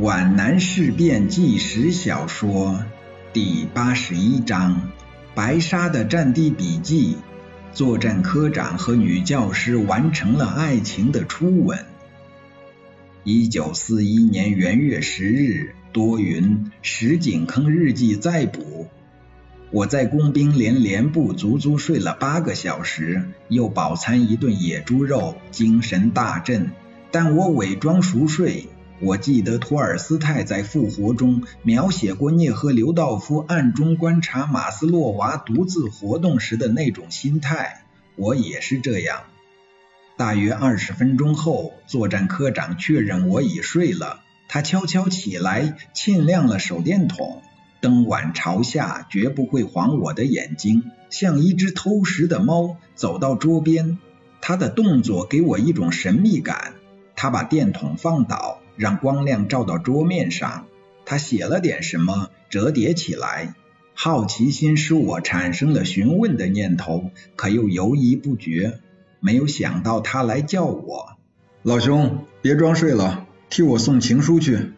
[0.00, 2.82] 皖南事变纪实小说
[3.34, 4.88] 第八十一章：
[5.34, 7.18] 白沙的战地笔记。
[7.74, 11.84] 作战科长和女教师完成了爱情的初吻。
[13.24, 16.70] 一九四一年元月十日，多云。
[16.80, 18.88] 石井坑日记再补。
[19.70, 26.70] 我在工兵连连部足足睡了八个小时，又饱餐一顿野猪肉，精神大振。
[27.10, 28.66] 但我伪装熟睡。
[29.02, 37.84] 我记得托尔斯泰在《复活》中描写过聂赫留道夫暗中观察马斯洛娃独自活动时的那种心态，
[38.16, 39.22] 我也是这样。
[40.18, 47.40] 大约二十分钟后，作战科长确认我已睡了，他悄悄起来，沁亮了手电筒，
[47.80, 53.98] 灯碗朝下，绝不会晃我的眼睛，像一只偷食的猫，走到桌边。
[54.42, 56.74] 他的动作给我一种神秘感。
[57.16, 58.59] 他把电筒放倒。
[58.80, 60.64] 让光亮照到桌面上，
[61.04, 63.54] 他写了点什么，折叠起来。
[63.92, 68.80] 好奇心使我产生了询问的念头，可又犹疑不决。
[69.20, 71.18] 没有想到他来叫我，
[71.62, 74.72] 老兄，别装睡了，替我送情书去。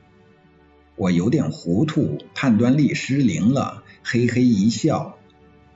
[0.97, 5.17] 我有点糊涂，判断力失灵了，嘿嘿一笑。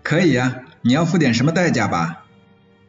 [0.03, 2.25] 可以呀，你要付点什么代价吧？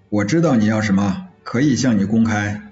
[0.10, 2.67] 我知道你要什么，可以向你公开。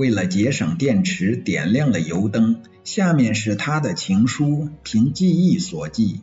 [0.00, 2.62] 为了节省电池，点亮了油灯。
[2.84, 6.22] 下面是他的情书，凭记忆所记。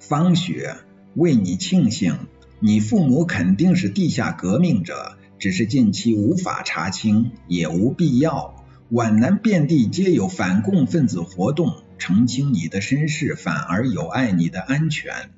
[0.00, 0.74] 方雪，
[1.14, 2.16] 为你庆幸，
[2.58, 8.66] 你父母肯定是地下革命者，只是近期无法查清，也无必要。
[8.90, 15.30] 皖南遍地皆有反共分子活动，澄清你的身世反而有碍你的安全。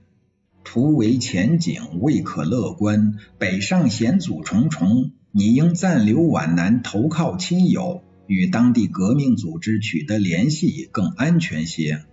[0.65, 5.11] 图为前景未可乐观，北上险阻重重。
[5.33, 12.05] 你应暂留皖南，投靠亲友，与当地革命组织取得联系更安全些。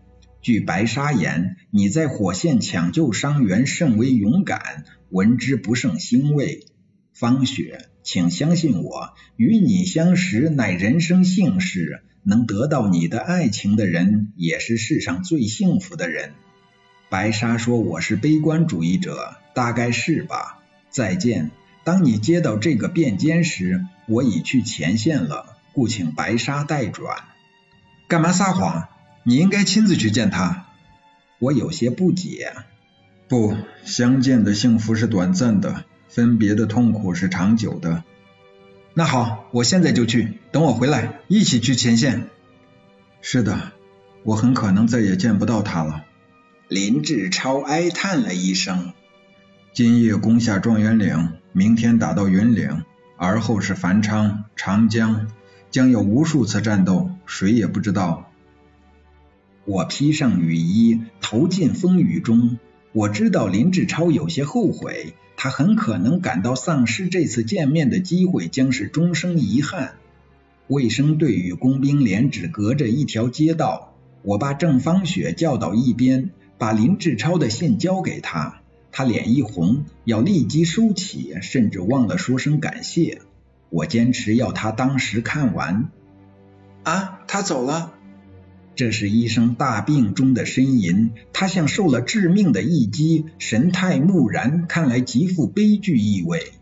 [0.41, 6.65] 据白沙言，你在火线抢救伤员甚为勇敢，闻之不胜欣慰。
[7.11, 16.33] 方雪，请相信我，与你相识乃人生幸事，能得到你的爱情的人，也是世上最幸福的人。
[17.09, 20.59] 白沙说我是悲观主义者，大概是吧。
[20.91, 21.49] 再见。
[21.87, 27.23] 当你接到这个便笺时，我已去前线了，故请白沙代转。
[28.09, 28.89] 干嘛撒谎？
[29.23, 30.65] 你应该亲自去见他。
[31.39, 32.51] 我有些不解。
[33.29, 33.55] 不，
[33.85, 38.03] 相见的幸福是短暂的，分别的痛苦是长久的。
[38.93, 42.27] 那好，我现在就去，等我回来一起去前线。
[43.21, 43.71] 是的，
[44.23, 46.03] 我很可能再也见不到他了。
[46.67, 48.91] 林志超哀叹了一声。
[49.73, 52.83] 今夜攻下状元岭，明天打到云岭，
[53.15, 55.31] 而后是繁昌、长江，
[55.71, 58.31] 将有无数次战斗，谁也不知道。
[59.65, 62.59] 我披上雨衣，投进风雨中。
[62.91, 69.95] 我知道林志超有些后悔，他很可能感到丧失这次见面的机会将是终生遗憾。
[70.67, 73.95] 卫生队与工兵连只隔着一条街道。
[74.21, 76.29] 我把郑芳雪叫到一边，
[76.59, 78.61] 把林志超的信交给他。
[78.97, 83.21] 他脸一红，要立即收起，甚至忘了说声感谢。
[83.69, 85.91] 我坚持要他当时看完。
[86.81, 87.93] 啊，他走了。
[88.73, 96.53] 这是医生大病中的呻吟，他像受了致命的一击，神态木然，看来极富悲剧意味。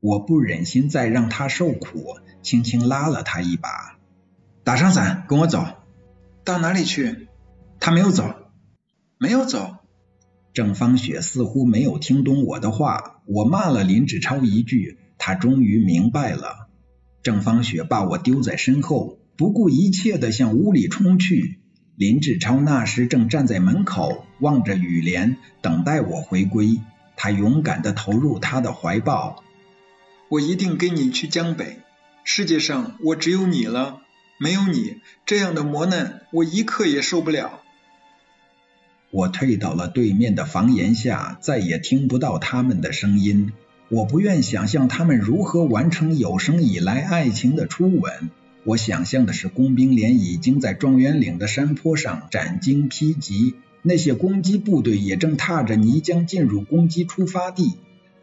[0.00, 3.98] 我不忍心再让他受苦，轻轻拉了他一把。
[4.62, 5.66] 打上伞，跟我走。
[6.42, 7.28] 到哪里去？
[7.80, 8.34] 他没有走，
[9.18, 9.76] 没有走。
[10.54, 16.68] 郑芳雪似乎没有听懂我的话，我骂了林志超一句，他终于明白了。
[17.24, 21.58] 郑芳雪把我丢在身后，不顾一切的向屋里冲去。
[21.96, 26.80] 林志超那时正站在门口，望着雨帘，等待我回归。
[27.16, 29.42] 他勇敢的投入他的怀抱。
[30.28, 31.78] 我一定跟你去江北，
[32.22, 34.02] 世界上我只有你了，
[34.38, 37.63] 没有你，这样的磨难我一刻也受不了。
[39.14, 43.52] 我退到了对面的房檐下，再也听不到他们的声音。
[43.88, 48.12] 我不愿想象他们如何完成有生以来爱情的初吻。
[48.64, 57.74] 我想象的是工兵连已经在状元岭的山坡上斩荆披棘，那些攻击部队也正踏着泥浆进入攻击出发地，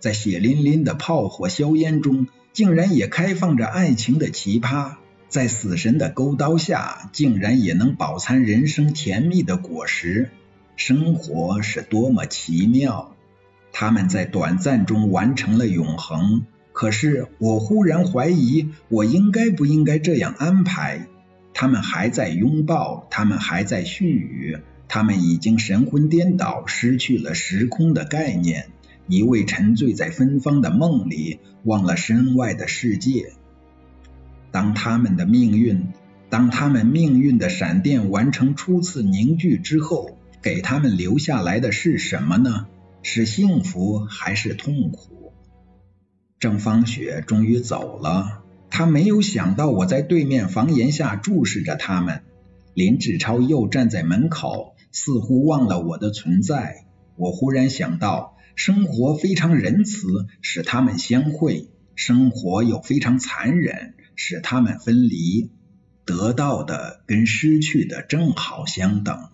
[0.02, 4.96] 在血淋淋的炮火硝烟中，竟然也开放着爱情的奇葩，
[5.30, 10.32] 在死神的勾刀下，竟然也能饱餐人生甜蜜的果实。
[10.75, 13.15] 生活是多么奇妙！
[13.71, 16.45] 他们在短暂中完成了永恒。
[16.73, 21.07] 可是我忽然怀疑，我应该不应该这样安排？
[21.53, 24.57] 他们还在拥抱，他们还在絮语，
[24.88, 28.69] 他们已经神魂颠倒，失去了时空的概念，
[29.07, 33.33] 一味沉醉在芬芳的梦里，忘了身外的世界。
[34.50, 35.89] 当他们的命运，
[36.29, 42.68] 当他们命运的闪电完成初次凝聚之后，给他们留下来的是什么呢？
[43.04, 45.34] 是幸福还是痛苦？
[46.40, 52.24] 郑芳雪终于走了，她没有想到我在对面房檐下注视着他们。
[52.74, 56.86] 林志超又站在门口，似乎忘了我的存在。
[57.18, 65.52] 我忽然想到，生活非常仁慈，使他们相会；生活又非常残忍，使他们分离。
[66.06, 69.30] 得到的跟失去的正好相等。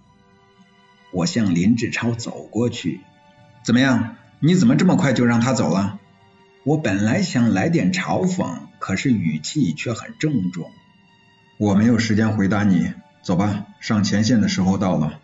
[1.17, 3.01] 我向林志超走过去。
[3.63, 4.17] 怎么样？
[4.39, 5.99] 你怎么这么快就让他走了？
[6.63, 10.69] 我本来想来点嘲讽，可是语气却很郑重。
[11.57, 12.93] 我没有时间回答你，
[13.23, 15.19] 走吧，上前线的时候到了。